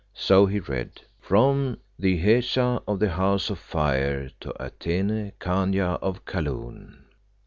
So 0.15 0.47
he 0.47 0.59
read: 0.59 1.01
"From 1.19 1.77
the 1.99 2.17
Hesea 2.17 2.81
of 2.87 2.97
the 2.97 3.09
House 3.11 3.51
of 3.51 3.59
Fire, 3.59 4.31
to 4.39 4.51
Atene, 4.59 5.31
Khania 5.39 5.99
of 6.01 6.25
Kaloon. 6.25 7.03